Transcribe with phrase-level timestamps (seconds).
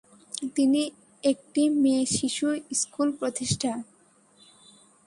[0.55, 0.81] তিনি
[1.23, 2.47] একটি মেয়েশিশু
[2.81, 3.71] স্কুল প্রতিষ্ঠা।